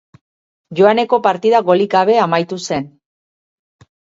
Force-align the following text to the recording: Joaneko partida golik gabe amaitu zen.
Joaneko 0.79 1.19
partida 1.27 1.61
golik 1.69 1.93
gabe 1.99 2.17
amaitu 2.25 2.61
zen. 2.71 2.89